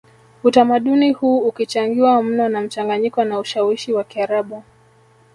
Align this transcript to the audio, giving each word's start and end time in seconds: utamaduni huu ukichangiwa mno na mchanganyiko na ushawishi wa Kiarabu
utamaduni 0.43 1.11
huu 1.13 1.39
ukichangiwa 1.39 2.23
mno 2.23 2.49
na 2.49 2.61
mchanganyiko 2.61 3.23
na 3.23 3.39
ushawishi 3.39 3.93
wa 3.93 4.03
Kiarabu 4.03 4.63